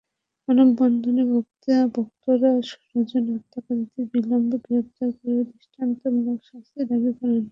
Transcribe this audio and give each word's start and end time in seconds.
মানববন্ধনে 0.47 1.23
বক্তারা 1.95 2.49
রাজনের 2.55 3.25
হত্যাকারীদের 3.33 4.03
অবিলম্বে 4.03 4.57
গ্রেপ্তার 4.65 5.09
করে 5.17 5.39
দৃষ্টান্তমূলক 5.49 6.39
শাস্তি 6.49 6.81
দাবি 6.89 7.11
করেন। 7.19 7.43